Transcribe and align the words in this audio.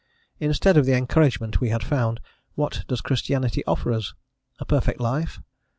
Instead 0.39 0.77
of 0.77 0.87
the 0.87 0.95
encouragement 0.97 1.61
we 1.61 1.69
had 1.69 1.83
found, 1.83 2.19
what 2.55 2.83
does 2.87 3.01
Christianity 3.01 3.63
offer 3.67 3.93
us? 3.93 4.15
a 4.57 4.65
perfect 4.65 4.99
life? 4.99 5.39